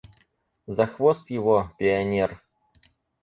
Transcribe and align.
За 0.67 0.87
хвост 0.87 1.29
его,– 1.29 1.69
пионер! 1.77 2.41